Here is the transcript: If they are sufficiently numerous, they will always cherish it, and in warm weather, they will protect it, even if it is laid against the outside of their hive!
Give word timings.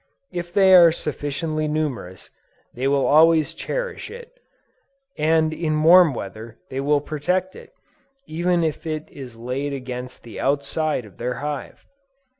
If 0.31 0.51
they 0.51 0.73
are 0.73 0.91
sufficiently 0.91 1.67
numerous, 1.67 2.31
they 2.73 2.87
will 2.87 3.05
always 3.05 3.53
cherish 3.53 4.09
it, 4.09 4.31
and 5.15 5.53
in 5.53 5.83
warm 5.83 6.15
weather, 6.15 6.57
they 6.71 6.79
will 6.81 7.01
protect 7.01 7.55
it, 7.55 7.71
even 8.25 8.63
if 8.63 8.87
it 8.87 9.07
is 9.11 9.35
laid 9.35 9.73
against 9.73 10.23
the 10.23 10.39
outside 10.39 11.05
of 11.05 11.17
their 11.17 11.35
hive! 11.35 11.85